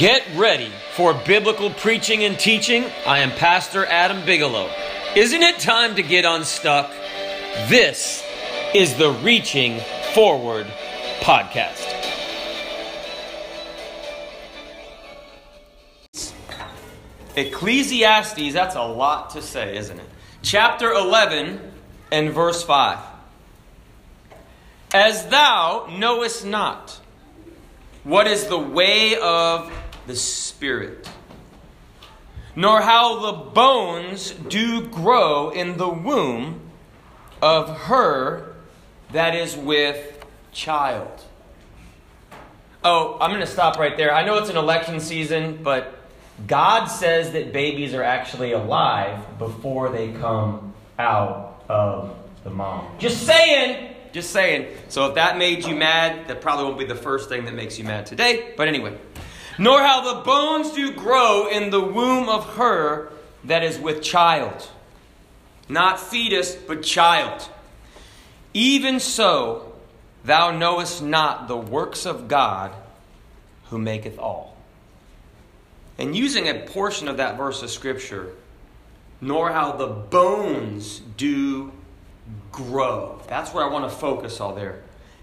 [0.00, 2.86] Get ready for biblical preaching and teaching.
[3.06, 4.70] I am Pastor Adam Bigelow.
[5.14, 6.90] Isn't it time to get unstuck?
[7.68, 8.24] This
[8.74, 9.78] is the Reaching
[10.14, 10.66] Forward
[11.20, 11.86] podcast.
[17.36, 20.08] Ecclesiastes, that's a lot to say, isn't it?
[20.40, 21.60] Chapter 11
[22.10, 23.00] and verse 5.
[24.94, 26.98] As thou knowest not
[28.02, 29.70] what is the way of
[30.10, 31.08] the Spirit,
[32.56, 36.60] nor how the bones do grow in the womb
[37.40, 38.56] of her
[39.12, 41.24] that is with child.
[42.82, 44.12] Oh, I'm going to stop right there.
[44.12, 45.96] I know it's an election season, but
[46.44, 52.96] God says that babies are actually alive before they come out of the mom.
[52.98, 53.94] Just saying.
[54.10, 54.76] Just saying.
[54.88, 57.78] So if that made you mad, that probably won't be the first thing that makes
[57.78, 58.54] you mad today.
[58.56, 58.98] But anyway.
[59.60, 63.12] Nor how the bones do grow in the womb of her
[63.44, 64.66] that is with child.
[65.68, 67.46] Not fetus, but child.
[68.54, 69.74] Even so,
[70.24, 72.72] thou knowest not the works of God
[73.64, 74.56] who maketh all.
[75.98, 78.30] And using a portion of that verse of Scripture,
[79.20, 81.70] nor how the bones do
[82.50, 83.20] grow.
[83.28, 84.80] That's where I want to focus all there.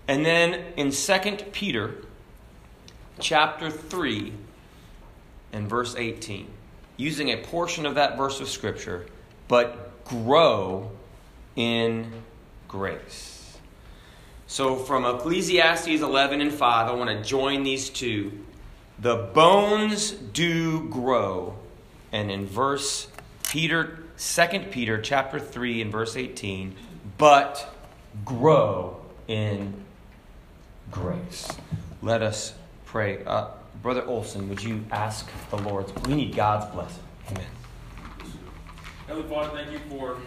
[0.08, 1.20] And then in 2
[1.52, 2.04] Peter
[3.20, 4.34] chapter 3
[5.54, 6.48] and verse 18,
[6.98, 9.06] using a portion of that verse of Scripture,
[9.48, 10.92] but grow
[11.56, 12.12] in
[12.68, 13.58] grace.
[14.48, 18.32] So from Ecclesiastes 11 and 5, I want to join these two.
[19.00, 21.58] The bones do grow.
[22.12, 23.10] And in verse
[23.50, 26.76] Peter, 2 Peter chapter 3 and verse 18,
[27.18, 27.74] but
[28.24, 29.74] grow in
[30.90, 31.50] grace.
[32.02, 32.54] Let us
[32.98, 33.24] pray.
[33.26, 33.50] Uh,
[33.84, 35.94] Brother Olson, would you ask the Lord's?
[36.08, 37.04] We need God's blessing.
[37.30, 37.46] Amen.
[39.06, 40.18] Heavenly Father, thank you for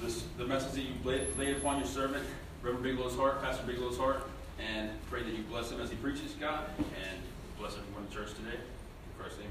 [0.00, 2.24] this, the message that you laid, laid upon your servant,
[2.62, 4.26] Reverend Bigelow's heart, Pastor Bigelow's heart,
[4.58, 7.20] and pray that you bless him as he preaches, God, and
[7.58, 8.56] bless everyone in church today.
[8.56, 9.50] In Christ's name,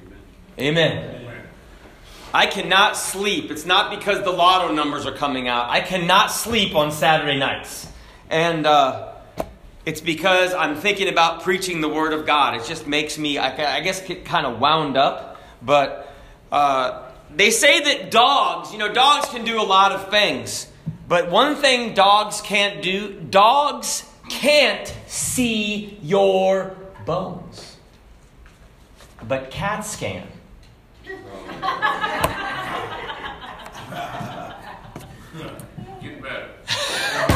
[0.58, 0.98] amen.
[0.98, 1.22] Amen.
[1.22, 1.46] amen.
[2.34, 3.52] I cannot sleep.
[3.52, 5.70] It's not because the lotto numbers are coming out.
[5.70, 7.88] I cannot sleep on Saturday nights.
[8.32, 9.13] And uh,
[9.86, 12.56] it's because I'm thinking about preaching the Word of God.
[12.56, 15.42] It just makes me, I, I guess, get kind of wound up.
[15.62, 16.14] But
[16.52, 20.68] uh, they say that dogs, you know, dogs can do a lot of things.
[21.08, 27.78] But one thing dogs can't do dogs can't see your bones.
[29.28, 30.28] But cats can.
[36.02, 36.50] Getting better.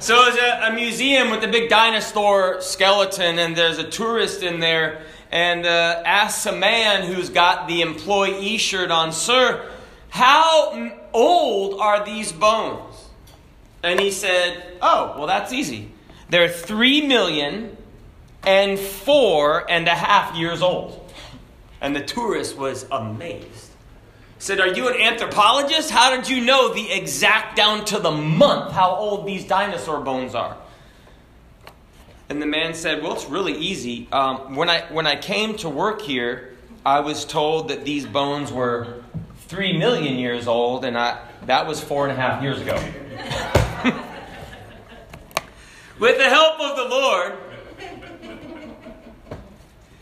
[0.00, 4.58] So there's a, a, museum with a big dinosaur skeleton, and there's a tourist in
[4.58, 9.70] there, and uh, asks a man who's got the employee shirt on, Sir,
[10.08, 13.10] how old are these bones?
[13.82, 15.90] And he said, Oh, well, that's easy.
[16.30, 17.76] They're three million
[18.42, 21.12] and four and a half years old.
[21.82, 23.69] And the tourist was amazed.
[24.40, 25.90] Said, Are you an anthropologist?
[25.90, 30.34] How did you know the exact down to the month how old these dinosaur bones
[30.34, 30.56] are?
[32.30, 34.08] And the man said, Well, it's really easy.
[34.10, 36.56] Um, when, I, when I came to work here,
[36.86, 39.04] I was told that these bones were
[39.40, 42.76] three million years old, and I, that was four and a half years ago.
[45.98, 47.34] With the help of the Lord,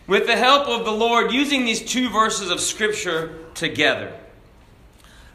[0.07, 4.15] with the help of the Lord, using these two verses of Scripture together.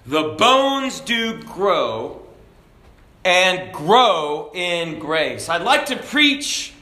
[0.06, 2.22] The bones do grow
[3.24, 5.47] and grow in grace.
[5.47, 6.74] I'd like to preach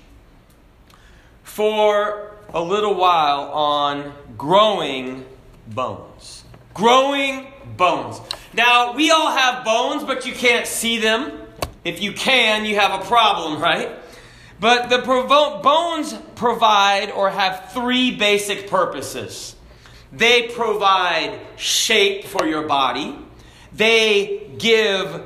[1.43, 5.25] for a little while on growing
[5.67, 6.43] bones.
[6.73, 8.19] Growing bones.
[8.53, 11.31] Now, we all have bones, but you can't see them.
[11.83, 13.91] If you can, you have a problem, right?
[14.59, 19.55] But the bones provide or have three basic purposes.
[20.11, 23.17] They provide shape for your body.
[23.73, 25.23] They give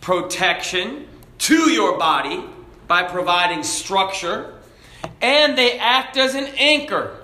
[0.00, 1.08] protection
[1.38, 2.44] to your body
[2.86, 4.54] by providing structure.
[5.20, 7.16] And they act as an anchor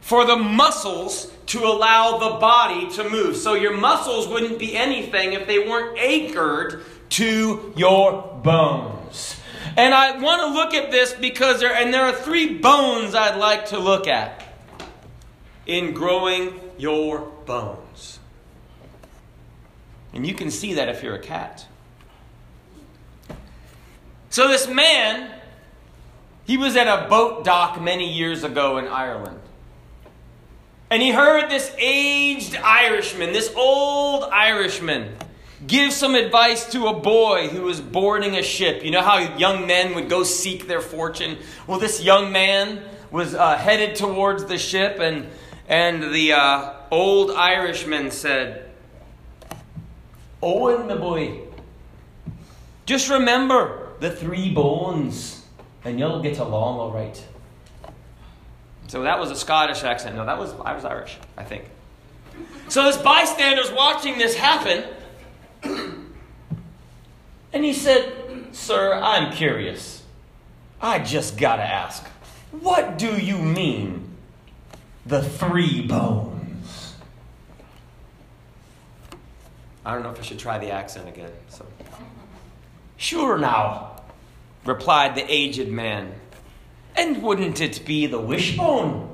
[0.00, 3.36] for the muscles to allow the body to move.
[3.36, 9.36] So your muscles wouldn't be anything if they weren't anchored to your bones.
[9.76, 13.38] And I want to look at this because there, and there are three bones I'd
[13.38, 14.41] like to look at
[15.66, 18.18] in growing your bones.
[20.12, 21.66] And you can see that if you're a cat.
[24.30, 25.30] So this man
[26.44, 29.38] He was at a boat dock many years ago in Ireland.
[30.90, 35.16] And he heard this aged Irishman, this old Irishman,
[35.66, 38.84] give some advice to a boy who was boarding a ship.
[38.84, 41.38] You know how young men would go seek their fortune?
[41.66, 45.28] Well, this young man was uh, headed towards the ship, and,
[45.68, 48.70] and the uh, old Irishman said,
[50.42, 51.40] Owen, my boy,
[52.86, 55.44] just remember the three bones,
[55.84, 57.24] and you'll get along all right.
[58.88, 60.16] So that was a Scottish accent.
[60.16, 61.64] No, that was I was Irish, I think.
[62.68, 64.84] So this bystander's watching this happen,
[67.52, 68.12] and he said,
[68.52, 70.02] Sir, I'm curious.
[70.80, 72.04] I just gotta ask,
[72.50, 74.01] what do you mean,
[75.06, 76.94] the three bones?
[79.84, 81.32] I don't know if I should try the accent again.
[81.48, 81.66] So.
[82.96, 84.02] Sure now,
[84.64, 86.12] replied the aged man.
[86.94, 89.08] And wouldn't it be the wishbone,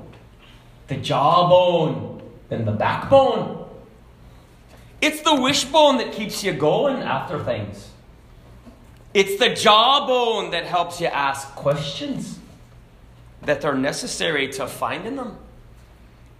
[0.87, 2.21] the jawbone,
[2.51, 3.67] and the backbone?
[5.01, 7.89] It's the wishbone that keeps you going after things.
[9.13, 12.37] It's the jawbone that helps you ask questions
[13.41, 15.37] that are necessary to finding them.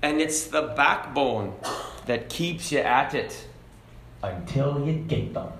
[0.01, 1.55] And it's the backbone
[2.05, 3.47] that keeps you at it
[4.23, 5.51] until you get them.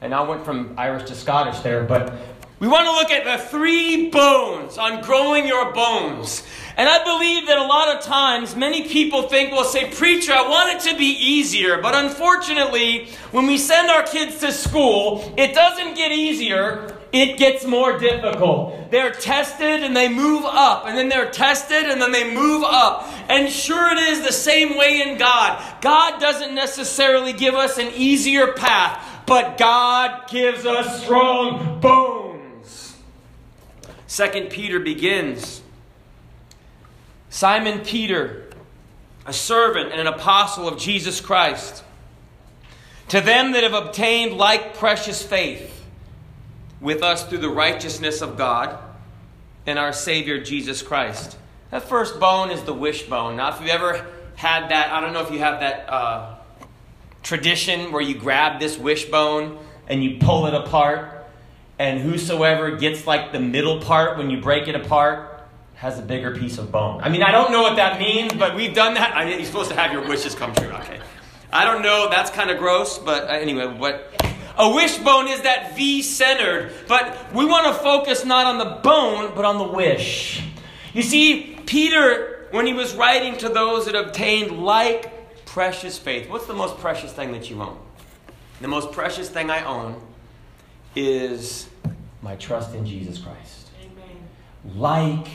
[0.00, 2.12] And I went from Irish to Scottish there, but
[2.58, 6.42] we want to look at the three bones on growing your bones.
[6.76, 10.48] And I believe that a lot of times many people think, well, say, preacher, I
[10.48, 11.82] want it to be easier.
[11.82, 16.95] But unfortunately, when we send our kids to school, it doesn't get easier.
[17.16, 18.90] It gets more difficult.
[18.90, 23.08] They're tested and they move up, and then they're tested and then they move up.
[23.30, 25.80] And sure, it is the same way in God.
[25.80, 32.96] God doesn't necessarily give us an easier path, but God gives us strong bones.
[34.06, 35.62] Second Peter begins
[37.30, 38.50] Simon Peter,
[39.24, 41.82] a servant and an apostle of Jesus Christ,
[43.08, 45.75] to them that have obtained like precious faith
[46.80, 48.78] with us through the righteousness of God
[49.66, 51.36] and our Savior Jesus Christ.
[51.70, 53.36] That first bone is the wishbone.
[53.36, 54.06] Now, if you've ever
[54.36, 56.36] had that, I don't know if you have that uh,
[57.22, 59.58] tradition where you grab this wishbone
[59.88, 61.26] and you pull it apart,
[61.78, 65.42] and whosoever gets like the middle part when you break it apart
[65.74, 67.00] has a bigger piece of bone.
[67.02, 69.14] I mean, I don't know what that means, but we've done that.
[69.14, 70.68] I mean, you're supposed to have your wishes come true.
[70.68, 70.98] Okay.
[71.52, 72.08] I don't know.
[72.10, 74.12] That's kind of gross, but uh, anyway, what.
[74.58, 79.32] A wishbone is that V centered, but we want to focus not on the bone,
[79.34, 80.42] but on the wish.
[80.94, 86.46] You see, Peter, when he was writing to those that obtained like precious faith, what's
[86.46, 87.78] the most precious thing that you own?
[88.62, 90.00] The most precious thing I own
[90.94, 91.68] is
[92.22, 93.68] my trust in Jesus Christ.
[93.82, 94.78] Amen.
[94.78, 95.28] Like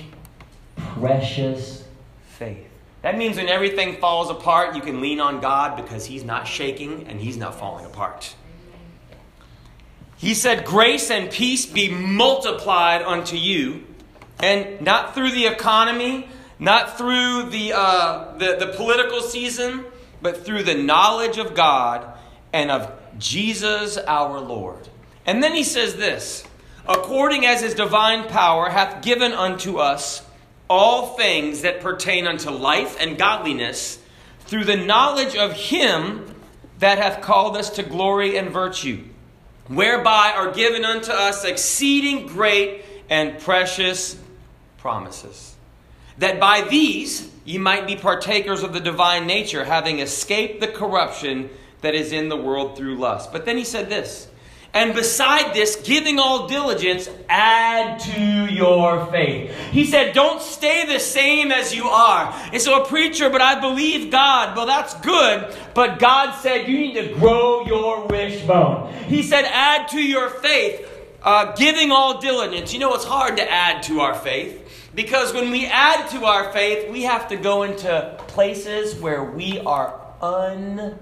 [0.75, 1.83] precious
[2.27, 2.68] faith.
[3.03, 7.07] That means when everything falls apart, you can lean on God because He's not shaking
[7.07, 8.35] and He's not falling apart.
[10.21, 13.88] He said, Grace and peace be multiplied unto you,
[14.39, 16.27] and not through the economy,
[16.59, 19.83] not through the, uh, the, the political season,
[20.21, 22.06] but through the knowledge of God
[22.53, 24.88] and of Jesus our Lord.
[25.25, 26.45] And then he says this
[26.88, 30.23] according as his divine power hath given unto us
[30.69, 33.99] all things that pertain unto life and godliness
[34.42, 36.35] through the knowledge of him
[36.78, 39.04] that hath called us to glory and virtue,
[39.75, 44.18] whereby are given unto us exceeding great and precious
[44.78, 45.56] promises.
[46.18, 51.49] That by these ye might be partakers of the divine nature, having escaped the corruption
[51.81, 53.31] that is in the world through lust.
[53.31, 54.28] But then he said this
[54.73, 59.54] and beside this, giving all diligence, add to your faith.
[59.71, 62.31] He said, don't stay the same as you are.
[62.54, 64.56] And so a preacher, but I believe God.
[64.56, 65.54] Well, that's good.
[65.73, 68.94] But God said you need to grow your wishbone.
[68.94, 70.87] He said, add to your faith,
[71.21, 72.71] uh, giving all diligence.
[72.71, 74.90] You know, it's hard to add to our faith.
[74.95, 79.59] Because when we add to our faith, we have to go into places where we
[79.59, 80.97] are unfamiliar.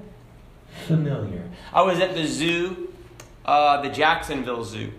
[1.72, 2.89] I was at the zoo
[3.46, 4.92] uh, the Jacksonville Zoo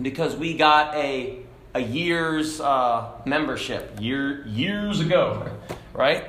[0.00, 1.38] because we got a
[1.74, 5.50] a year's uh, membership year years ago,
[5.92, 6.24] right?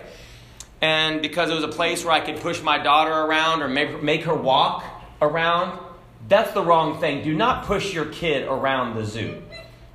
[0.81, 4.03] And because it was a place where I could push my daughter around or make,
[4.03, 4.83] make her walk
[5.21, 5.79] around,
[6.27, 7.23] that's the wrong thing.
[7.23, 9.41] Do not push your kid around the zoo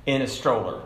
[0.05, 0.81] in a stroller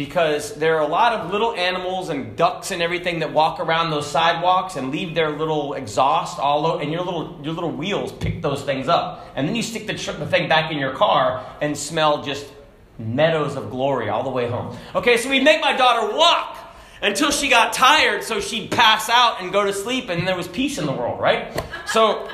[0.00, 3.90] because there are a lot of little animals and ducks and everything that walk around
[3.90, 8.10] those sidewalks and leave their little exhaust all over, and your little your little wheels
[8.10, 11.44] pick those things up, and then you stick the, the thing back in your car
[11.60, 12.50] and smell just
[12.98, 14.74] meadows of glory all the way home.
[14.94, 16.56] Okay, so we'd make my daughter walk
[17.02, 20.48] until she got tired so she'd pass out and go to sleep and there was
[20.48, 21.54] peace in the world, right?
[21.86, 22.26] So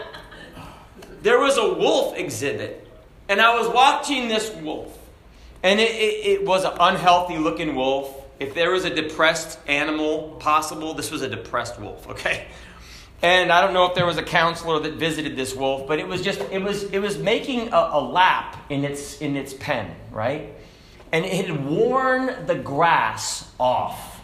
[1.23, 2.89] there was a wolf exhibit
[3.29, 4.96] and I was watching this wolf
[5.67, 8.15] and it, it, it was an unhealthy looking wolf.
[8.39, 12.47] If there was a depressed animal possible, this was a depressed wolf, okay?
[13.21, 16.07] And I don't know if there was a counselor that visited this wolf, but it
[16.07, 19.97] was just it was it was making a, a lap in its in its pen,
[20.13, 20.55] right?
[21.11, 24.21] And it had worn the grass off.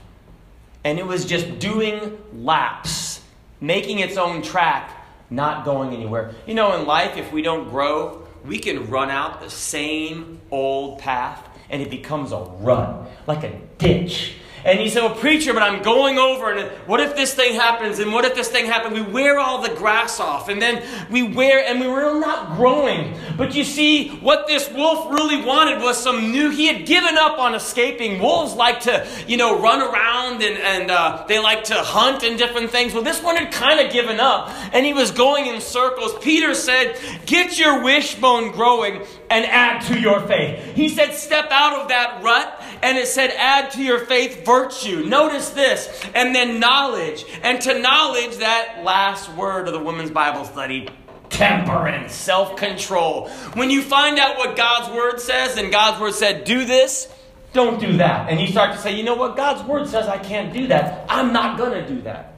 [0.84, 3.20] And it was just doing laps,
[3.60, 6.34] making its own track, not going anywhere.
[6.46, 10.98] You know, in life, if we don't grow, we can run out the same old
[10.98, 14.34] path and it becomes a run, like a ditch.
[14.64, 17.98] And he said, Well, preacher, but I'm going over, and what if this thing happens?
[17.98, 18.94] And what if this thing happens?
[18.94, 23.14] We wear all the grass off, and then we wear, and we were not growing.
[23.36, 27.38] But you see, what this wolf really wanted was some new, he had given up
[27.38, 28.20] on escaping.
[28.20, 32.38] Wolves like to, you know, run around and, and uh, they like to hunt and
[32.38, 32.94] different things.
[32.94, 36.16] Well, this one had kind of given up, and he was going in circles.
[36.20, 40.74] Peter said, Get your wishbone growing and add to your faith.
[40.76, 45.04] He said, Step out of that rut, and it said, Add to your faith virtue.
[45.04, 46.04] Notice this.
[46.14, 47.24] And then knowledge.
[47.42, 50.88] And to knowledge, that last word of the women's Bible study
[51.30, 53.28] temperance, self control.
[53.54, 57.12] When you find out what God's word says, and God's word said, do this,
[57.52, 58.28] don't do that.
[58.28, 59.36] And you start to say, you know what?
[59.36, 61.06] God's word says I can't do that.
[61.08, 62.34] I'm not going to do that.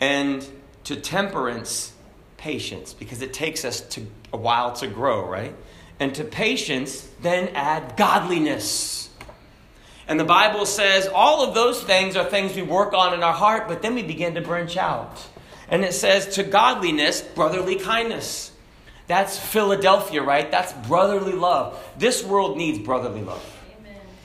[0.00, 0.46] And
[0.84, 1.92] to temperance,
[2.36, 5.54] patience, because it takes us to a while to grow, right?
[6.00, 9.10] And to patience, then add godliness.
[10.08, 13.32] And the Bible says all of those things are things we work on in our
[13.32, 15.24] heart, but then we begin to branch out.
[15.68, 18.50] And it says to godliness, brotherly kindness.
[19.06, 20.50] That's Philadelphia, right?
[20.50, 21.80] That's brotherly love.
[21.96, 23.44] This world needs brotherly love.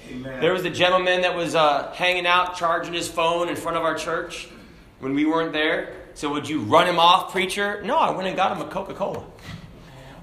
[0.09, 0.41] Amen.
[0.41, 3.83] There was a gentleman that was uh, hanging out, charging his phone in front of
[3.83, 4.47] our church
[4.99, 5.93] when we weren't there.
[6.13, 7.81] So, would you run him off, preacher?
[7.83, 9.25] No, I went and got him a Coca Cola.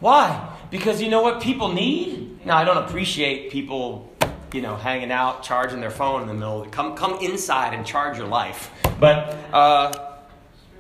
[0.01, 0.52] Why?
[0.73, 2.47] Because you know what people need?
[2.47, 4.11] Now, I don't appreciate people
[4.53, 6.67] you know, hanging out, charging their phone in the middle.
[6.71, 8.71] Come, come inside and charge your life.
[8.99, 10.19] But uh,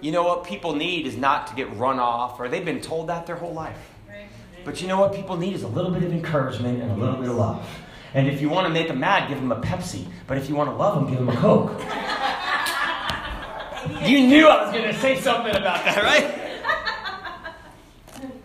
[0.00, 3.08] you know what people need is not to get run off, or they've been told
[3.08, 3.90] that their whole life.
[4.64, 7.16] But you know what people need is a little bit of encouragement and a little
[7.16, 7.68] bit of love.
[8.14, 10.06] And if you want to make them mad, give them a Pepsi.
[10.26, 11.70] But if you want to love them, give them a Coke.
[14.08, 16.51] you knew I was going to say something about that, right?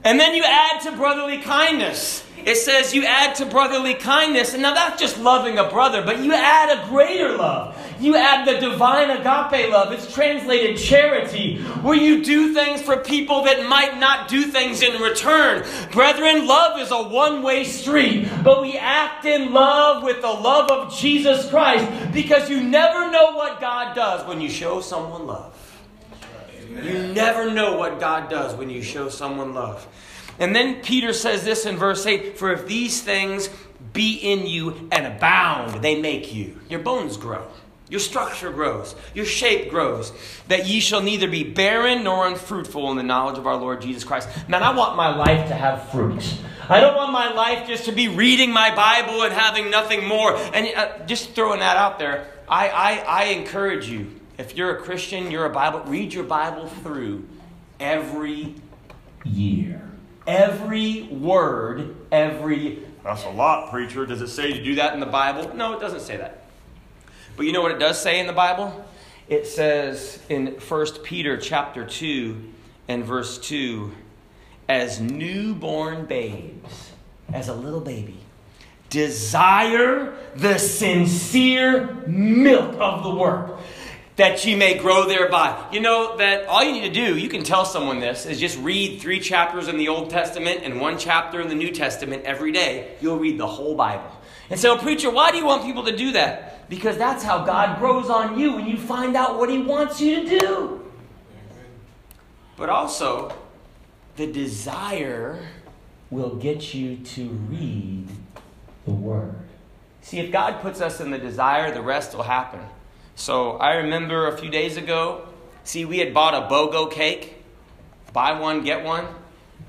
[0.08, 4.62] And then you add to brotherly kindness it says you add to brotherly kindness, and
[4.62, 7.78] now that's just loving a brother, but you add a greater love.
[8.00, 9.92] You add the divine agape love.
[9.92, 15.02] It's translated charity, where you do things for people that might not do things in
[15.02, 15.66] return.
[15.92, 20.72] Brethren, love is a one way street, but we act in love with the love
[20.72, 25.67] of Jesus Christ because you never know what God does when you show someone love.
[26.84, 29.88] You never know what God does when you show someone love.
[30.39, 33.50] And then Peter says this in verse 8 For if these things
[33.93, 36.60] be in you and abound, they make you.
[36.69, 37.48] Your bones grow.
[37.89, 40.12] Your structure grows, your shape grows,
[40.50, 44.03] that ye shall neither be barren nor unfruitful in the knowledge of our Lord Jesus
[44.03, 44.27] Christ.
[44.50, 46.22] Man, I want my life to have fruit.
[46.67, 50.36] I don't want my life just to be reading my Bible and having nothing more.
[50.36, 54.82] And uh, just throwing that out there, I, I, I encourage you, if you're a
[54.82, 57.27] Christian, you're a Bible, read your Bible through
[57.79, 58.56] every
[59.24, 59.82] year.
[60.25, 62.84] Every word, every.
[63.03, 64.06] That's a lot, preacher.
[64.06, 65.56] Does it say to do that in the Bible?
[65.56, 66.44] No, it doesn't say that.
[67.36, 68.86] But you know what it does say in the Bible?
[69.29, 72.53] It says in 1 Peter chapter 2
[72.88, 73.91] and verse 2
[74.70, 76.91] as newborn babes,
[77.32, 78.17] as a little baby,
[78.89, 83.51] desire the sincere milk of the word
[84.18, 85.68] that ye may grow thereby.
[85.72, 88.58] You know that all you need to do, you can tell someone this, is just
[88.60, 92.52] read three chapters in the Old Testament and one chapter in the New Testament every
[92.52, 92.96] day.
[93.00, 94.12] You'll read the whole Bible.
[94.50, 96.68] And so, preacher, why do you want people to do that?
[96.68, 100.24] Because that's how God grows on you when you find out what He wants you
[100.24, 100.92] to do.
[102.56, 103.32] But also,
[104.16, 105.48] the desire
[106.10, 108.08] will get you to read
[108.86, 109.36] the Word.
[110.02, 112.62] See, if God puts us in the desire, the rest will happen.
[113.18, 115.28] So I remember a few days ago,
[115.64, 117.34] see, we had bought a BOGO cake,
[118.14, 119.08] buy one, get one,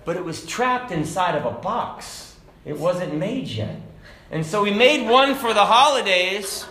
[0.04, 2.36] but it was trapped inside of a box.
[2.66, 3.80] It wasn't made yet.
[4.30, 6.66] And so we made one for the holidays.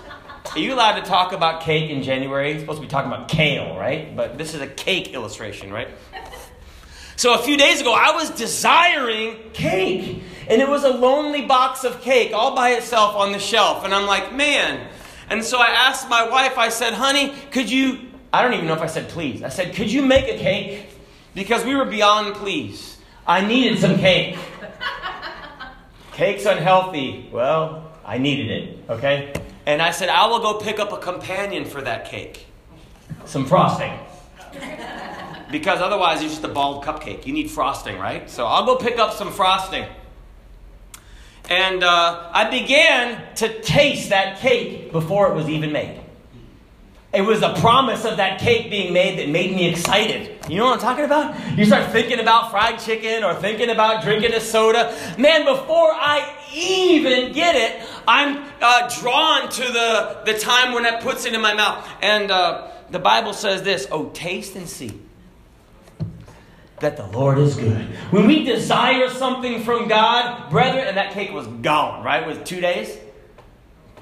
[0.52, 2.52] Are you allowed to talk about cake in January?
[2.52, 4.16] You're supposed to be talking about kale, right?
[4.16, 5.90] But this is a cake illustration, right?
[7.16, 10.22] So a few days ago, I was desiring cake.
[10.48, 13.84] And it was a lonely box of cake all by itself on the shelf.
[13.84, 14.90] And I'm like, man.
[15.30, 18.00] And so I asked my wife, I said, honey, could you,
[18.32, 19.44] I don't even know if I said please.
[19.44, 20.90] I said, could you make a cake?
[21.36, 22.98] Because we were beyond please.
[23.26, 24.38] I needed some cake.
[26.14, 27.30] Cake's unhealthy.
[27.32, 29.34] Well, I needed it, okay?
[29.66, 32.48] And I said, I will go pick up a companion for that cake.
[33.26, 33.94] Some frosting.
[35.50, 37.26] Because otherwise, it's just a bald cupcake.
[37.26, 38.30] You need frosting, right?
[38.30, 39.86] So I'll go pick up some frosting.
[41.50, 46.02] And uh, I began to taste that cake before it was even made.
[47.14, 50.46] It was the promise of that cake being made that made me excited.
[50.50, 51.58] You know what I'm talking about?
[51.58, 54.94] You start thinking about fried chicken or thinking about drinking a soda.
[55.18, 61.02] Man, before I even get it, I'm uh, drawn to the, the time when it
[61.02, 61.88] puts it in my mouth.
[62.02, 65.07] And uh, the Bible says this Oh, taste and see
[66.80, 67.82] that the Lord is good.
[68.12, 72.24] When we desire something from God, brethren, and that cake was gone, right?
[72.24, 72.98] It was two days.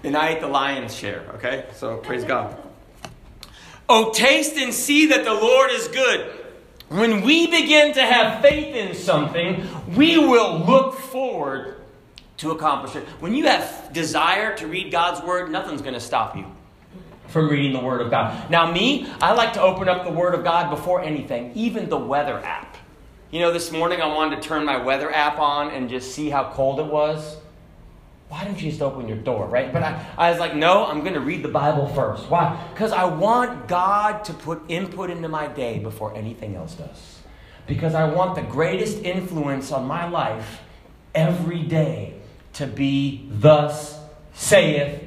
[0.03, 1.65] And I ate the lion's share, okay?
[1.73, 2.55] So praise God.
[3.87, 6.31] Oh, taste and see that the Lord is good.
[6.89, 11.77] When we begin to have faith in something, we will look forward
[12.37, 13.03] to accomplish it.
[13.19, 16.45] When you have desire to read God's word, nothing's going to stop you
[17.27, 18.49] from reading the Word of God.
[18.49, 21.97] Now, me, I like to open up the Word of God before anything, even the
[21.97, 22.64] weather app.
[23.35, 26.29] You know, this morning I wanted to turn my weather app on and just see
[26.29, 27.35] how cold it was.
[28.29, 29.73] Why don't you just open your door, right?
[29.73, 32.29] But I, I was like, no, I'm going to read the Bible first.
[32.29, 32.65] Why?
[32.73, 37.19] Because I want God to put input into my day before anything else does.
[37.67, 40.61] Because I want the greatest influence on my life
[41.13, 42.13] every day
[42.53, 43.99] to be, Thus
[44.33, 45.04] saith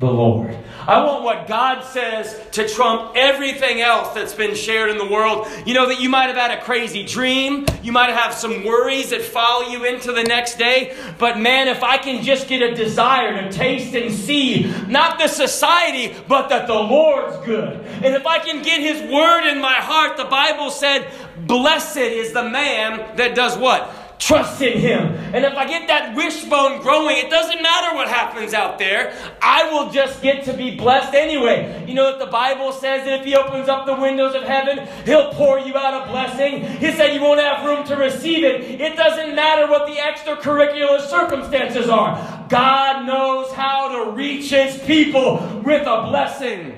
[0.00, 0.56] the Lord.
[0.86, 5.48] I want what God says to trump everything else that's been shared in the world.
[5.66, 9.10] You know, that you might have had a crazy dream, you might have some worries
[9.10, 12.74] that follow you into the next day, but man, if I can just get a
[12.74, 17.84] desire to taste and see, not the society, but that the Lord's good.
[18.02, 21.10] And if I can get His word in my heart, the Bible said,
[21.46, 24.07] Blessed is the man that does what?
[24.18, 25.14] Trust in Him.
[25.32, 29.16] And if I get that wishbone growing, it doesn't matter what happens out there.
[29.40, 31.84] I will just get to be blessed anyway.
[31.86, 34.86] You know that the Bible says that if He opens up the windows of heaven,
[35.04, 36.64] He'll pour you out a blessing.
[36.78, 38.80] He said you won't have room to receive it.
[38.80, 42.46] It doesn't matter what the extracurricular circumstances are.
[42.48, 46.74] God knows how to reach His people with a blessing.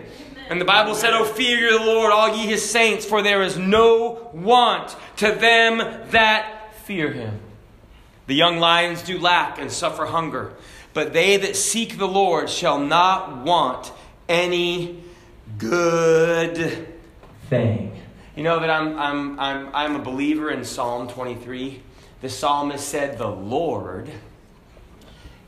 [0.51, 3.57] And the Bible said, Oh, fear the Lord, all ye his saints, for there is
[3.57, 5.79] no want to them
[6.11, 6.60] that
[6.91, 7.39] fear him.
[8.27, 10.55] The young lions do lack and suffer hunger,
[10.93, 13.93] but they that seek the Lord shall not want
[14.29, 15.01] any
[15.57, 16.89] good
[17.49, 17.97] thing.
[18.35, 21.81] You know that I'm, I'm, I'm, I'm a believer in Psalm 23.
[22.23, 24.11] The psalmist said, The Lord,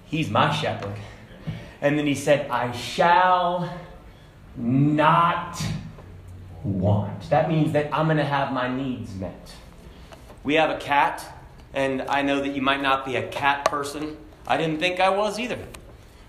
[0.05, 0.94] He's my shepherd.
[1.81, 3.68] And then he said, I shall
[4.57, 5.61] not
[6.62, 7.28] want.
[7.31, 9.52] That means that I'm going to have my needs met.
[10.44, 11.24] We have a cat,
[11.72, 14.16] and I know that you might not be a cat person.
[14.46, 15.59] I didn't think I was either.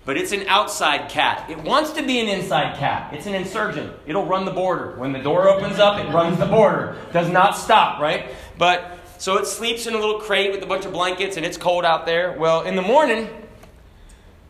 [0.04, 1.50] But it's an outside cat.
[1.50, 3.14] It wants to be an inside cat.
[3.14, 3.92] It's an insurgent.
[4.06, 4.96] It'll run the border.
[4.96, 6.96] When the door opens up, it runs the border.
[7.12, 8.26] Does not stop, right?
[8.58, 11.56] But so it sleeps in a little crate with a bunch of blankets and it's
[11.56, 12.36] cold out there.
[12.38, 13.28] Well, in the morning,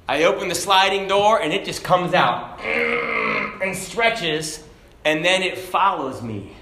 [0.08, 4.64] I open the sliding door and it just comes out and stretches
[5.04, 6.56] and then it follows me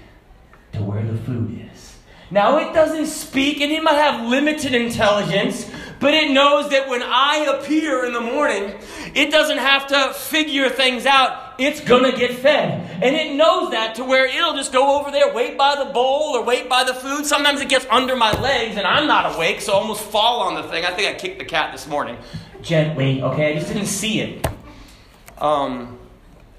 [0.73, 1.97] to where the food is.
[2.33, 5.69] Now, it doesn't speak, and it might have limited intelligence,
[5.99, 8.73] but it knows that when I appear in the morning,
[9.13, 11.53] it doesn't have to figure things out.
[11.59, 12.89] It's going to get fed.
[13.03, 16.35] And it knows that to where it'll just go over there, wait by the bowl
[16.35, 17.27] or wait by the food.
[17.27, 20.55] Sometimes it gets under my legs, and I'm not awake, so I almost fall on
[20.55, 20.85] the thing.
[20.85, 22.17] I think I kicked the cat this morning.
[22.63, 23.51] Gently, okay?
[23.51, 24.47] I just didn't see it.
[25.37, 25.99] Um,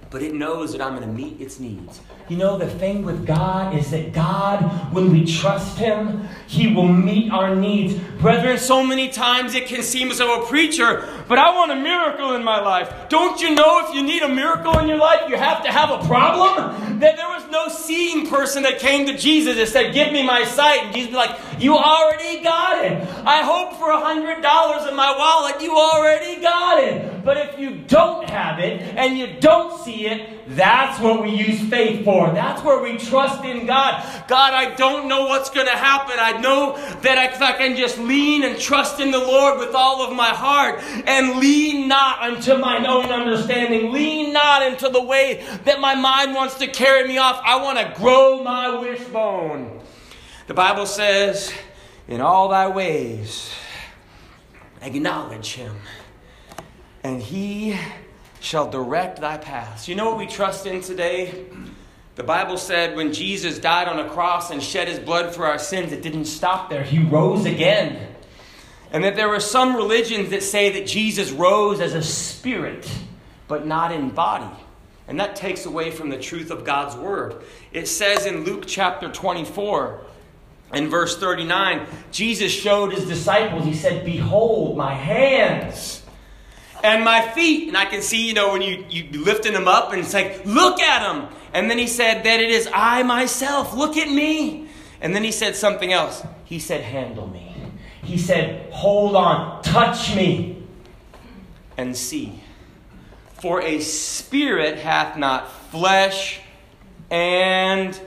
[0.08, 2.00] but it knows that I'm going to meet its needs.
[2.26, 4.62] You know, the thing with God is that God,
[4.94, 8.00] when we trust Him, He will meet our needs.
[8.18, 11.76] Brethren, so many times it can seem as though a preacher, but I want a
[11.76, 12.90] miracle in my life.
[13.10, 15.90] Don't you know if you need a miracle in your life, you have to have
[15.90, 16.98] a problem?
[17.00, 20.44] That there was no seeing person that came to Jesus and said, Give me my
[20.44, 20.84] sight.
[20.84, 23.06] And Jesus be like, You already got it.
[23.26, 27.22] I hope for a hundred dollars in my wallet, you already got it.
[27.22, 31.60] But if you don't have it and you don't see it, that's what we use
[31.70, 32.30] faith for.
[32.32, 34.04] That's where we trust in God.
[34.28, 36.16] God, I don't know what's going to happen.
[36.18, 40.02] I know that if I can just lean and trust in the Lord with all
[40.02, 45.44] of my heart and lean not unto mine own understanding, lean not into the way
[45.64, 47.40] that my mind wants to carry me off.
[47.44, 49.80] I want to grow my wishbone.
[50.46, 51.52] The Bible says,
[52.06, 53.50] In all thy ways,
[54.82, 55.76] acknowledge him,
[57.02, 57.78] and he
[58.44, 59.88] shall direct thy paths.
[59.88, 61.46] You know what we trust in today?
[62.16, 65.58] The Bible said when Jesus died on a cross and shed his blood for our
[65.58, 66.84] sins, it didn't stop there.
[66.84, 68.14] He rose again.
[68.92, 72.86] And that there are some religions that say that Jesus rose as a spirit,
[73.48, 74.54] but not in body.
[75.08, 77.42] And that takes away from the truth of God's word.
[77.72, 80.04] It says in Luke chapter 24,
[80.74, 86.03] in verse 39, Jesus showed his disciples, he said, Behold my hands
[86.84, 87.66] and my feet.
[87.66, 90.44] And I can see, you know, when you, you lifting them up and it's like,
[90.44, 91.28] look at them.
[91.52, 93.74] And then he said that it is I myself.
[93.74, 94.68] Look at me.
[95.00, 96.24] And then he said something else.
[96.44, 97.52] He said, handle me.
[98.02, 100.62] He said, hold on, touch me
[101.76, 102.42] and see.
[103.40, 106.40] For a spirit hath not flesh
[107.10, 107.98] and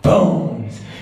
[0.00, 0.51] bones.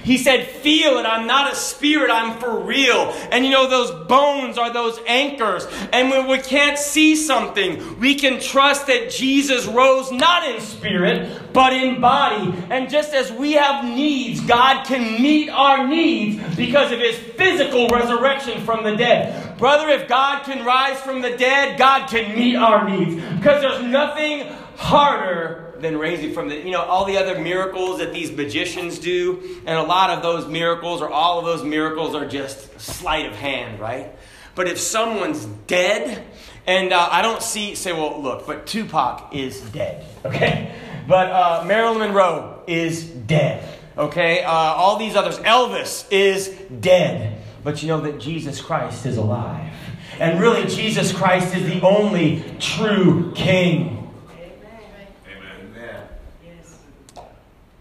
[0.02, 1.06] He said, Feel it.
[1.06, 2.10] I'm not a spirit.
[2.10, 3.12] I'm for real.
[3.30, 5.66] And you know, those bones are those anchors.
[5.92, 11.52] And when we can't see something, we can trust that Jesus rose not in spirit,
[11.52, 12.54] but in body.
[12.70, 17.88] And just as we have needs, God can meet our needs because of his physical
[17.88, 19.58] resurrection from the dead.
[19.58, 23.82] Brother, if God can rise from the dead, God can meet our needs because there's
[23.82, 28.98] nothing harder than raising from the, you know, all the other miracles that these magicians
[28.98, 29.60] do.
[29.66, 33.34] And a lot of those miracles, or all of those miracles, are just sleight of
[33.34, 34.14] hand, right?
[34.54, 36.26] But if someone's dead,
[36.66, 40.74] and uh, I don't see, say, well, look, but Tupac is dead, okay?
[41.08, 43.66] But uh, Marilyn Monroe is dead,
[43.96, 44.42] okay?
[44.42, 46.48] Uh, all these others, Elvis is
[46.80, 47.42] dead.
[47.62, 49.72] But you know that Jesus Christ is alive.
[50.18, 53.99] And really, Jesus Christ is the only true king.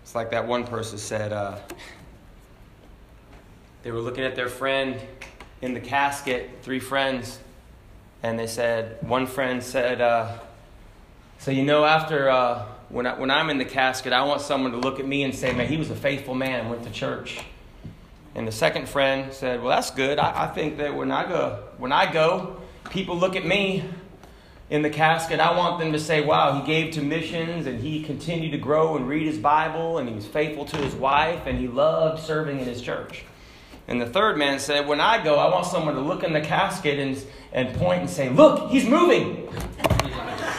[0.09, 1.59] It's like that one person said, uh,
[3.83, 4.99] they were looking at their friend
[5.61, 7.37] in the casket, three friends,
[8.23, 10.39] and they said, one friend said, uh,
[11.37, 14.71] So, you know, after uh, when, I, when I'm in the casket, I want someone
[14.71, 17.41] to look at me and say, Man, he was a faithful man, went to church.
[18.33, 20.17] And the second friend said, Well, that's good.
[20.17, 23.83] I, I think that when I go, when I go, people look at me
[24.69, 28.03] in the casket, I want them to say, wow, he gave to missions and he
[28.03, 31.57] continued to grow and read his Bible and he was faithful to his wife and
[31.57, 33.23] he loved serving in his church.
[33.87, 36.41] And the third man said, when I go, I want someone to look in the
[36.41, 37.19] casket and,
[37.51, 39.47] and point and say, look, he's moving.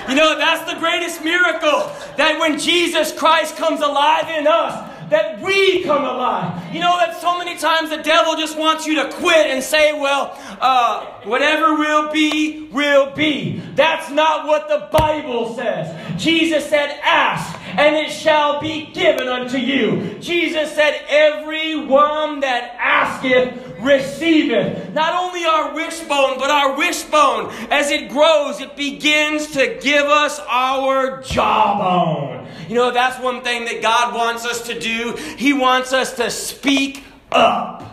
[0.09, 5.41] you know, that's the greatest miracle that when Jesus Christ comes alive in us, that
[5.41, 6.73] we come alive.
[6.73, 9.93] You know that so many times the devil just wants you to quit and say,
[9.93, 13.61] well, uh, whatever will be, will be.
[13.75, 16.21] That's not what the Bible says.
[16.21, 20.19] Jesus said, ask, and it shall be given unto you.
[20.21, 24.93] Jesus said, everyone that asketh, receiveth.
[24.95, 30.41] Not only our wishbone, but our wishbone, as it grows, it begins to give us
[30.49, 32.47] our jawbone.
[32.69, 35.17] You know, that's one thing that God wants us to do.
[35.37, 37.87] He wants us to speak up.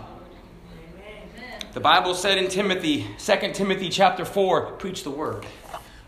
[1.73, 5.45] The Bible said in Timothy, 2 Timothy chapter 4, preach the word.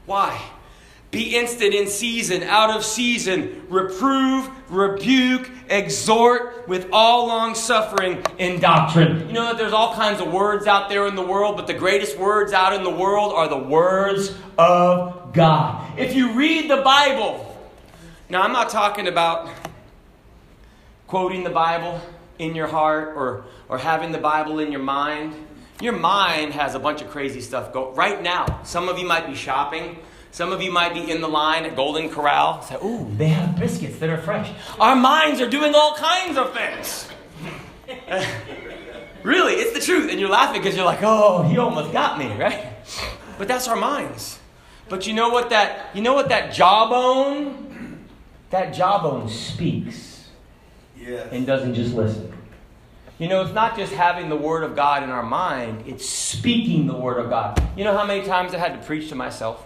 [0.06, 0.42] Why?
[1.12, 8.60] Be instant in season, out of season, reprove, rebuke, exhort with all long suffering in
[8.60, 9.28] doctrine.
[9.28, 11.74] You know that there's all kinds of words out there in the world, but the
[11.74, 16.00] greatest words out in the world are the words of God.
[16.00, 17.50] If you read the Bible,
[18.32, 19.50] now, I'm not talking about
[21.08, 22.00] quoting the Bible
[22.38, 25.34] in your heart or, or having the Bible in your mind.
[25.82, 28.62] Your mind has a bunch of crazy stuff go right now.
[28.64, 29.98] Some of you might be shopping.
[30.32, 32.62] Some of you might be in the line at Golden Corral.
[32.62, 36.54] Say, "Ooh, they have biscuits that are fresh." Our minds are doing all kinds of
[36.54, 37.10] things.
[39.24, 42.28] really, it's the truth, and you're laughing because you're like, "Oh, he almost got me,"
[42.38, 42.68] right?
[43.38, 44.40] But that's our minds.
[44.88, 47.70] But you know what that you know what that jawbone
[48.50, 50.28] that jawbone speaks
[50.98, 51.28] yes.
[51.32, 52.34] and doesn't just listen.
[53.20, 56.88] You know, it's not just having the Word of God in our mind, it's speaking
[56.88, 57.62] the Word of God.
[57.76, 59.66] You know how many times I had to preach to myself?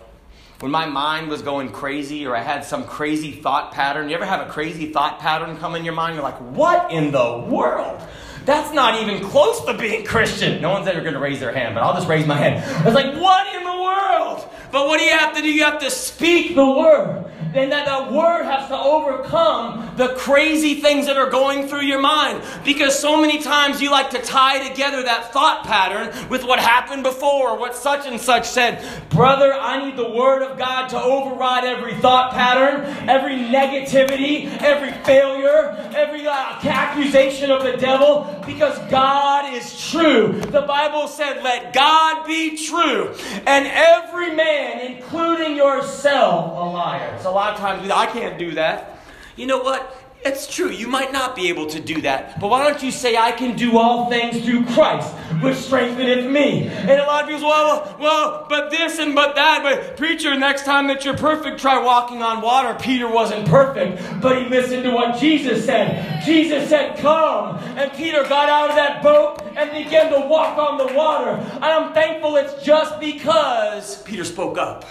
[0.63, 4.07] When my mind was going crazy or I had some crazy thought pattern.
[4.07, 6.15] You ever have a crazy thought pattern come in your mind?
[6.15, 8.01] You're like, what in the world?
[8.45, 10.61] That's not even close to being Christian.
[10.61, 12.63] No one's ever going to raise their hand, but I'll just raise my hand.
[12.63, 14.49] I was like, what in the world?
[14.71, 15.51] But what do you have to do?
[15.51, 17.29] You have to speak the word.
[17.55, 22.01] And that the word has to overcome the crazy things that are going through your
[22.01, 22.41] mind.
[22.65, 27.03] Because so many times you like to tie together that thought pattern with what happened
[27.03, 28.83] before, or what such and such said.
[29.09, 34.91] Brother, I need the word of God to override every thought pattern, every negativity, every
[35.03, 40.33] failure, every uh, accusation of the devil, because God is true.
[40.33, 43.13] The Bible said, Let God be true,
[43.45, 47.19] and every man, including yourself, a liar.
[47.21, 48.99] So a lot of times, I can't do that.
[49.35, 49.99] You know what?
[50.25, 52.39] It's true, you might not be able to do that.
[52.39, 56.67] But why don't you say, I can do all things through Christ, which strengtheneth me?
[56.69, 59.63] And a lot of people say, well, well, but this and but that.
[59.63, 62.73] But preacher, next time that you're perfect, try walking on water.
[62.79, 66.23] Peter wasn't perfect, but he listened to what Jesus said.
[66.23, 67.57] Jesus said, Come.
[67.77, 71.31] And Peter got out of that boat and began to walk on the water.
[71.31, 74.85] And I'm thankful it's just because Peter spoke up.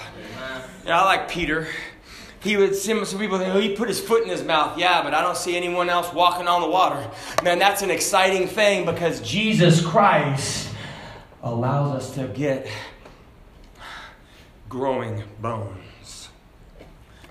[0.84, 1.68] Yeah, I like Peter
[2.42, 4.78] he would some, some people think, oh, he put his foot in his mouth.
[4.78, 7.08] Yeah, but I don't see anyone else walking on the water.
[7.42, 10.68] Man, that's an exciting thing because Jesus Christ
[11.42, 12.66] allows us to get
[14.68, 16.28] growing bones.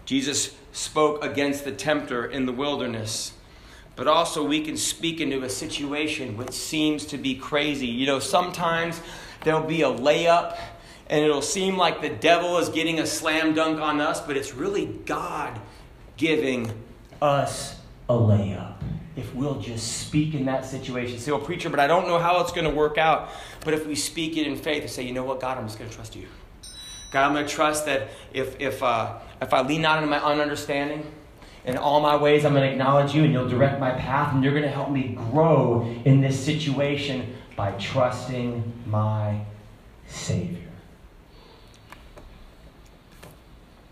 [0.06, 3.34] Jesus spoke against the tempter in the wilderness,
[3.96, 7.88] but also we can speak into a situation which seems to be crazy.
[7.88, 9.02] You know, sometimes
[9.44, 10.58] there'll be a layup
[11.12, 14.54] and it'll seem like the devil is getting a slam dunk on us, but it's
[14.54, 15.60] really God
[16.16, 16.72] giving
[17.22, 17.76] us
[18.08, 18.76] a layup.
[19.18, 22.40] If we'll just speak in that situation, say, well, preacher, but I don't know how
[22.40, 23.30] it's going to work out.
[23.66, 25.78] But if we speak it in faith and say, you know what, God, I'm just
[25.78, 26.28] going to trust you.
[27.12, 30.20] God, I'm going to trust that if, if, uh, if I lean out into my
[30.20, 31.04] ununderstanding,
[31.66, 34.44] in all my ways, I'm going to acknowledge you and you'll direct my path, and
[34.44, 39.42] you're going to help me grow in this situation by trusting my
[40.08, 40.71] Savior.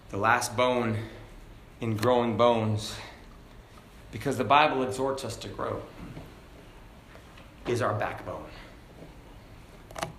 [0.10, 0.98] The last bone
[1.82, 2.96] in growing bones,
[4.12, 5.82] because the Bible exhorts us to grow,
[7.68, 8.46] is our backbone.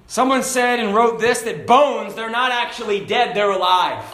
[0.07, 4.05] Someone said and wrote this that bones, they're not actually dead, they're alive.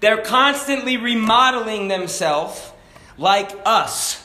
[0.00, 2.72] They're constantly remodeling themselves
[3.16, 4.24] like us,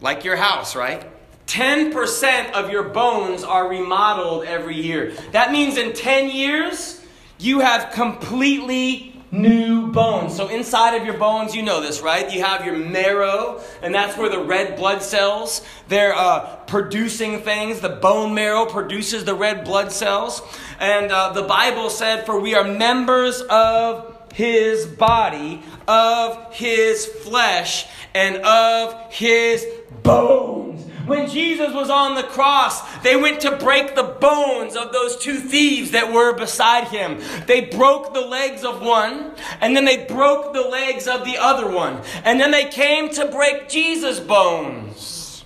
[0.00, 1.06] like your house, right?
[1.46, 5.12] 10% of your bones are remodeled every year.
[5.32, 7.01] That means in 10 years,
[7.42, 10.36] you have completely new bones.
[10.36, 12.30] So inside of your bones, you know this, right?
[12.30, 17.80] You have your marrow, and that's where the red blood cells, they're uh, producing things.
[17.80, 20.42] The bone marrow produces the red blood cells.
[20.78, 27.86] And uh, the Bible said, for we are members of his body, of his flesh,
[28.14, 29.66] and of his
[30.02, 30.86] bones.
[31.06, 35.38] When Jesus was on the cross, they went to break the bones of those two
[35.38, 37.20] thieves that were beside him.
[37.46, 41.68] They broke the legs of one, and then they broke the legs of the other
[41.68, 42.00] one.
[42.24, 45.44] And then they came to break Jesus' bones.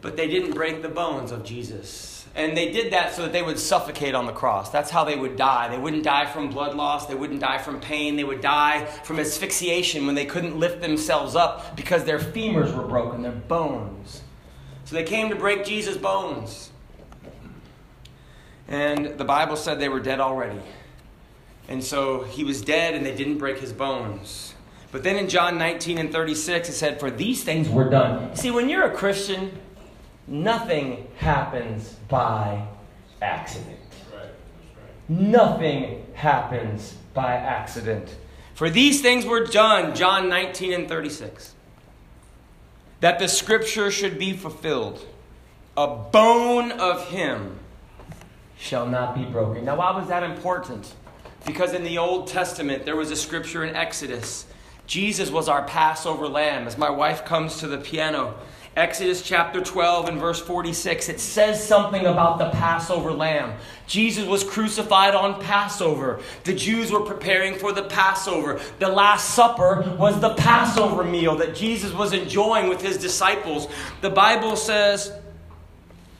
[0.00, 2.07] But they didn't break the bones of Jesus.
[2.34, 4.70] And they did that so that they would suffocate on the cross.
[4.70, 5.68] That's how they would die.
[5.68, 7.06] They wouldn't die from blood loss.
[7.06, 8.16] They wouldn't die from pain.
[8.16, 12.86] They would die from asphyxiation when they couldn't lift themselves up because their femurs were
[12.86, 14.22] broken, their bones.
[14.84, 16.70] So they came to break Jesus' bones.
[18.68, 20.60] And the Bible said they were dead already.
[21.68, 24.54] And so he was dead and they didn't break his bones.
[24.90, 28.34] But then in John 19 and 36, it said, For these things were done.
[28.36, 29.58] See, when you're a Christian,
[30.28, 32.66] nothing happens by
[33.20, 33.78] accident.
[35.08, 38.14] Nothing happens by accident.
[38.54, 41.54] For these things were done, John 19 and 36,
[43.00, 45.04] that the scripture should be fulfilled.
[45.76, 47.58] A bone of him
[48.58, 49.64] shall not be broken.
[49.64, 50.92] Now, why was that important?
[51.46, 54.44] Because in the Old Testament, there was a scripture in Exodus.
[54.86, 56.66] Jesus was our Passover lamb.
[56.66, 58.34] As my wife comes to the piano,
[58.78, 63.58] Exodus chapter 12 and verse 46, it says something about the Passover lamb.
[63.88, 66.20] Jesus was crucified on Passover.
[66.44, 68.60] The Jews were preparing for the Passover.
[68.78, 73.66] The Last Supper was the Passover meal that Jesus was enjoying with his disciples.
[74.00, 75.12] The Bible says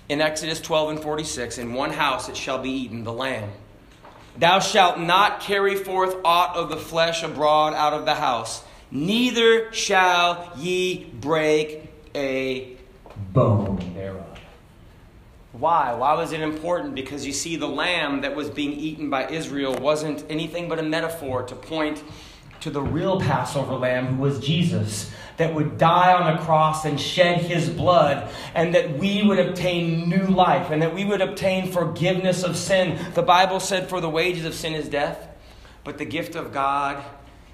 [0.09, 3.51] in Exodus 12 and 46, In one house it shall be eaten, the lamb.
[4.37, 9.73] Thou shalt not carry forth aught of the flesh abroad out of the house, neither
[9.73, 11.88] shall ye break
[12.19, 12.77] a
[13.33, 14.25] bone thereof.
[15.53, 15.95] Why?
[15.95, 16.95] Why was it important?
[16.95, 20.83] Because you see, the lamb that was being eaten by Israel wasn't anything but a
[20.83, 22.03] metaphor to point
[22.61, 27.01] to the real Passover lamb who was Jesus, that would die on a cross and
[27.01, 31.71] shed his blood, and that we would obtain new life, and that we would obtain
[31.71, 32.99] forgiveness of sin.
[33.15, 35.29] The Bible said, For the wages of sin is death,
[35.85, 37.03] But the gift of God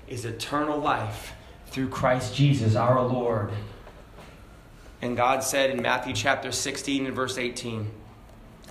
[0.09, 1.35] is eternal life
[1.67, 3.51] through Christ Jesus our Lord.
[5.05, 7.91] And God said in Matthew chapter 16 and verse 18,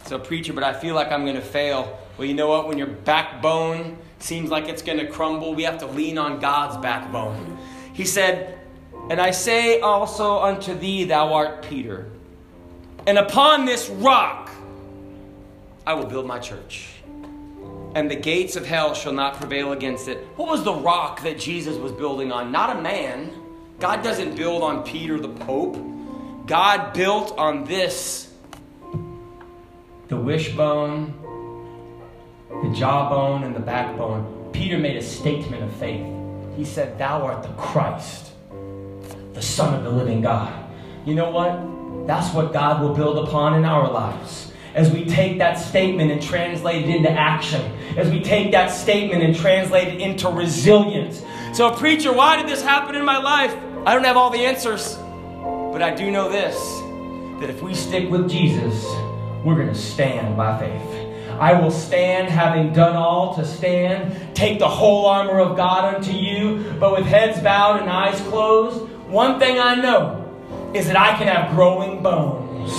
[0.06, 2.00] So, preacher, but I feel like I'm going to fail.
[2.17, 2.67] Well, you know what?
[2.67, 6.76] When your backbone seems like it's going to crumble, we have to lean on God's
[6.78, 7.60] backbone.
[7.93, 8.60] He said,
[9.12, 12.10] And I say also unto thee, thou art Peter.
[13.06, 14.50] And upon this rock
[15.86, 16.93] I will build my church.
[17.93, 20.17] And the gates of hell shall not prevail against it.
[20.36, 22.52] What was the rock that Jesus was building on?
[22.52, 23.32] Not a man.
[23.80, 25.92] God doesn't build on Peter the Pope.
[26.45, 28.29] God built on this
[30.10, 31.13] the wishbone,
[32.49, 34.49] the jawbone, and the backbone.
[34.51, 36.06] Peter made a statement of faith.
[36.58, 38.34] He said, Thou art the Christ,
[39.34, 40.69] the Son of the living God.
[41.06, 42.08] You know what?
[42.08, 44.51] That's what God will build upon in our lives.
[44.75, 47.62] As we take that statement and translate it into action,
[47.95, 51.23] as we take that statement and translate it into resilience.
[51.53, 53.56] So, preacher, why did this happen in my life?
[53.86, 54.97] I don't have all the answers.
[55.73, 56.55] But I do know this
[57.41, 58.86] that if we stick with Jesus,
[59.43, 61.09] we're going to stand by faith.
[61.39, 64.36] I will stand, having done all to stand.
[64.36, 68.88] Take the whole armor of God unto you, but with heads bowed and eyes closed.
[69.09, 72.71] One thing I know is that I can have growing bones.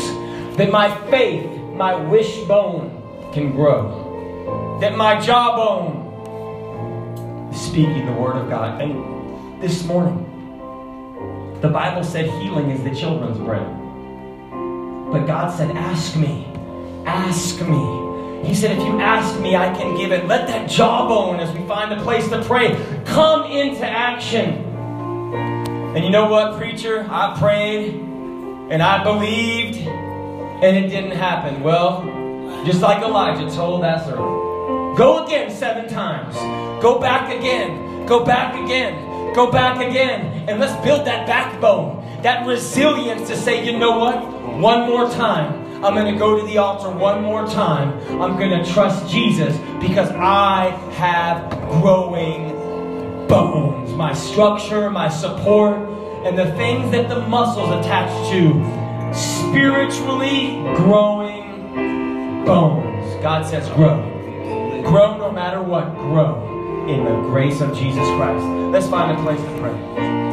[0.56, 4.78] That my faith, my wishbone, can grow.
[4.80, 6.00] That my jawbone
[7.52, 8.80] is speaking the word of God.
[8.80, 10.23] And this morning,
[11.64, 13.66] the Bible said healing is the children's bread.
[15.10, 16.46] But God said, Ask me.
[17.06, 18.46] Ask me.
[18.46, 20.26] He said, If you ask me, I can give it.
[20.26, 24.62] Let that jawbone, as we find a place to pray, come into action.
[25.96, 27.06] And you know what, preacher?
[27.08, 31.62] I prayed and I believed and it didn't happen.
[31.62, 32.02] Well,
[32.66, 36.34] just like Elijah told that servant, go again seven times.
[36.82, 38.04] Go back again.
[38.04, 39.13] Go back again.
[39.34, 40.48] Go back again.
[40.48, 44.24] And let's build that backbone, that resilience to say, you know what?
[44.58, 45.84] One more time.
[45.84, 47.98] I'm going to go to the altar one more time.
[48.22, 51.50] I'm going to trust Jesus because I have
[51.82, 52.50] growing
[53.26, 53.92] bones.
[53.94, 55.76] My structure, my support,
[56.24, 59.12] and the things that the muscles attach to.
[59.12, 63.20] Spiritually growing bones.
[63.20, 64.00] God says, grow.
[64.84, 65.92] Grow no matter what.
[65.96, 66.53] Grow
[66.88, 68.44] in the grace of Jesus Christ.
[68.72, 70.23] Let's find a place to pray.